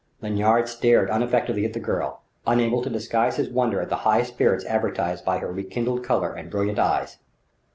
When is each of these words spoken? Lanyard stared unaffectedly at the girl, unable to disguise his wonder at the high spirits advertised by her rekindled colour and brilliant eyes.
Lanyard 0.19 0.67
stared 0.67 1.11
unaffectedly 1.11 1.63
at 1.63 1.73
the 1.73 1.79
girl, 1.79 2.21
unable 2.47 2.81
to 2.81 2.89
disguise 2.89 3.35
his 3.35 3.49
wonder 3.51 3.79
at 3.81 3.89
the 3.89 3.97
high 3.97 4.23
spirits 4.23 4.65
advertised 4.65 5.23
by 5.23 5.37
her 5.37 5.53
rekindled 5.53 6.03
colour 6.03 6.33
and 6.33 6.49
brilliant 6.49 6.79
eyes. 6.79 7.19